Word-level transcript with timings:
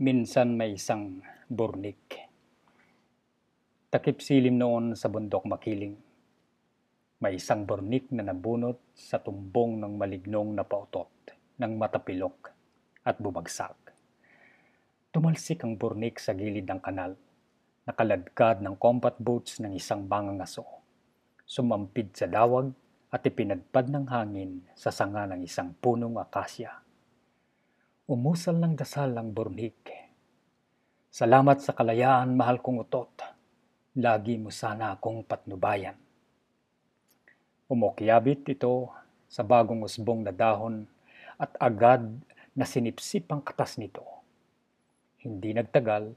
Minsan 0.00 0.56
may 0.56 0.80
isang 0.80 1.20
burnik. 1.44 2.24
Takip 3.92 4.24
silim 4.24 4.56
noon 4.56 4.96
sa 4.96 5.12
bundok 5.12 5.44
makiling. 5.44 5.92
May 7.20 7.36
isang 7.36 7.68
burnik 7.68 8.08
na 8.08 8.24
nabunot 8.24 8.80
sa 8.96 9.20
tumbong 9.20 9.76
ng 9.76 10.00
malignong 10.00 10.56
na 10.56 10.64
pautot 10.64 11.12
ng 11.60 11.76
matapilok 11.76 12.48
at 13.04 13.20
bumagsak. 13.20 13.76
Tumalsik 15.12 15.68
ang 15.68 15.76
burnik 15.76 16.16
sa 16.16 16.32
gilid 16.32 16.64
ng 16.64 16.80
kanal. 16.80 17.12
Nakaladkad 17.84 18.64
ng 18.64 18.80
combat 18.80 19.20
boats 19.20 19.60
ng 19.60 19.76
isang 19.76 20.08
bangangaso. 20.08 20.64
Sumampid 21.44 22.16
sa 22.16 22.24
dawag 22.24 22.72
at 23.12 23.20
ipinagpad 23.20 23.92
ng 23.92 24.08
hangin 24.08 24.64
sa 24.72 24.88
sanga 24.88 25.28
ng 25.28 25.44
isang 25.44 25.76
punong 25.76 26.16
akasya. 26.16 26.88
Umusal 28.10 28.58
ng 28.58 28.74
dasal 28.74 29.14
ang 29.14 29.30
burnik. 29.30 29.86
Salamat 31.14 31.62
sa 31.62 31.70
kalayaan, 31.70 32.34
mahal 32.34 32.58
kong 32.58 32.82
utot. 32.82 33.22
Lagi 34.02 34.34
mo 34.34 34.50
sana 34.50 34.98
akong 34.98 35.22
patnubayan. 35.22 35.94
Umukyabit 37.70 38.50
ito 38.50 38.90
sa 39.30 39.46
bagong 39.46 39.86
usbong 39.86 40.26
na 40.26 40.34
dahon 40.34 40.90
at 41.38 41.54
agad 41.62 42.02
na 42.50 42.66
sinipsip 42.66 43.30
ang 43.30 43.46
katas 43.46 43.78
nito. 43.78 44.02
Hindi 45.22 45.54
nagtagal, 45.54 46.10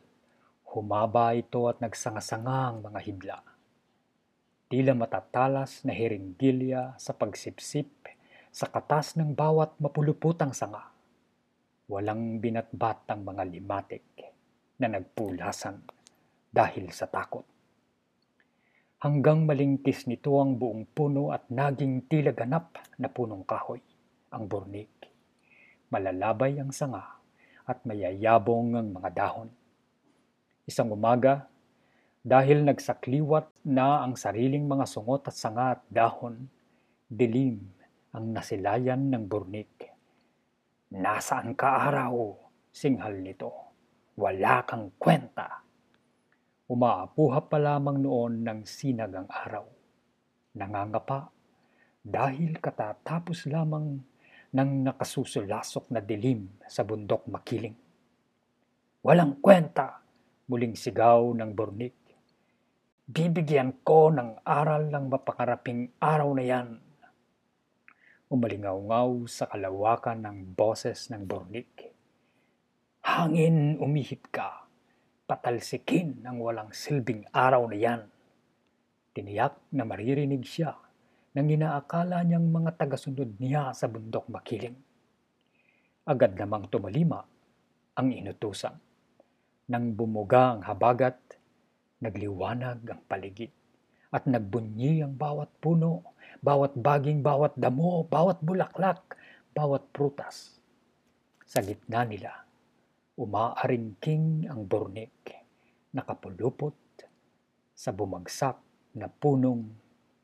humaba 0.74 1.38
ito 1.38 1.70
at 1.70 1.78
nagsanga-sanga 1.78 2.74
ang 2.74 2.82
mga 2.82 3.00
hibla. 3.06 3.38
Tila 4.66 4.98
matatalas 4.98 5.86
na 5.86 5.94
hiringgilya 5.94 6.98
sa 6.98 7.14
pagsipsip 7.14 7.86
sa 8.50 8.66
katas 8.66 9.14
ng 9.14 9.38
bawat 9.38 9.78
mapuluputang 9.78 10.58
sanga. 10.58 10.93
Walang 11.84 12.40
binatbat 12.40 13.12
ang 13.12 13.28
mga 13.28 13.44
limatik 13.44 14.08
na 14.80 14.88
nagpulasan 14.88 15.84
dahil 16.48 16.88
sa 16.96 17.12
takot. 17.12 17.44
Hanggang 19.04 19.44
malingkis 19.44 20.08
nito 20.08 20.40
ang 20.40 20.56
buong 20.56 20.88
puno 20.88 21.36
at 21.36 21.52
naging 21.52 22.08
tila 22.08 22.32
ganap 22.32 22.80
na 22.96 23.12
punong 23.12 23.44
kahoy, 23.44 23.84
ang 24.32 24.48
burnik. 24.48 25.12
Malalabay 25.92 26.56
ang 26.56 26.72
sanga 26.72 27.20
at 27.68 27.84
mayayabong 27.84 28.80
ang 28.80 28.88
mga 28.96 29.10
dahon. 29.12 29.52
Isang 30.64 30.88
umaga, 30.88 31.52
dahil 32.24 32.64
nagsakliwat 32.64 33.52
na 33.68 34.08
ang 34.08 34.16
sariling 34.16 34.64
mga 34.64 34.88
sungot 34.88 35.28
at 35.28 35.36
sanga 35.36 35.76
at 35.76 35.84
dahon, 35.92 36.48
dilim 37.12 37.60
ang 38.16 38.32
nasilayan 38.32 39.12
ng 39.12 39.28
burnik. 39.28 39.83
Nasaan 40.94 41.58
ka 41.58 41.90
araw? 41.90 42.38
Singhal 42.70 43.18
nito. 43.26 43.50
Wala 44.14 44.62
kang 44.62 44.94
kwenta. 45.02 45.66
Umaapuha 46.70 47.50
pa 47.50 47.58
lamang 47.58 47.98
noon 47.98 48.46
ng 48.46 48.62
sinag 48.62 49.10
ang 49.18 49.26
araw. 49.26 49.66
Nangangapa 50.54 51.34
dahil 51.98 52.62
katatapos 52.62 53.50
lamang 53.50 54.06
ng 54.54 54.72
nakasusulasok 54.86 55.90
na 55.90 55.98
dilim 55.98 56.62
sa 56.70 56.86
bundok 56.86 57.26
makiling. 57.26 57.74
Walang 59.02 59.42
kwenta, 59.42 59.98
muling 60.46 60.78
sigaw 60.78 61.34
ng 61.34 61.58
burnik. 61.58 61.98
Bibigyan 63.10 63.82
ko 63.82 64.14
ng 64.14 64.46
aral 64.46 64.94
ng 64.94 65.10
mapakaraping 65.10 65.98
araw 65.98 66.38
na 66.38 66.46
yan. 66.46 66.78
Umalingaw-ngaw 68.34 69.30
sa 69.30 69.46
kalawakan 69.46 70.26
ng 70.26 70.38
boses 70.58 71.14
ng 71.14 71.22
burnik. 71.30 71.94
Hangin 73.06 73.78
umihip 73.78 74.34
ka 74.34 74.64
patalsikin 75.30 76.26
ang 76.26 76.42
walang 76.42 76.74
silbing 76.74 77.30
araw 77.30 77.70
na 77.70 77.78
yan. 77.78 78.02
Tiniyak 79.14 79.62
na 79.70 79.86
maririnig 79.86 80.42
siya 80.50 80.74
ng 81.38 81.46
inaakala 81.46 82.26
niyang 82.26 82.50
mga 82.50 82.74
tagasunod 82.74 83.38
niya 83.38 83.70
sa 83.78 83.86
bundok 83.86 84.26
makiling. 84.30 84.78
Agad 86.04 86.34
namang 86.34 86.68
tumalima 86.74 87.22
ang 87.94 88.10
inutusan. 88.10 88.74
Nang 89.70 89.94
bumuga 89.94 90.58
ang 90.58 90.66
habagat, 90.66 91.18
nagliwanag 92.02 92.82
ang 92.84 93.02
paligid 93.06 93.54
at 94.14 94.26
nagbunyi 94.26 95.02
ang 95.06 95.16
bawat 95.16 95.50
puno, 95.58 96.18
bawat 96.44 96.76
baging, 96.76 97.24
bawat 97.24 97.56
damo, 97.56 98.04
bawat 98.04 98.44
bulaklak, 98.44 99.16
bawat 99.56 99.88
prutas. 99.96 100.60
Sa 101.48 101.64
gitna 101.64 102.04
nila, 102.04 102.44
umaaringking 103.16 104.52
ang 104.52 104.68
burnik, 104.68 105.32
nakapulupot 105.96 106.76
sa 107.72 107.96
bumagsak 107.96 108.60
na 109.00 109.08
punong 109.08 109.72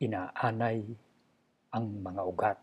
inaanay 0.03 0.83
ang 1.71 1.85
mga 2.03 2.21
ugat. 2.27 2.59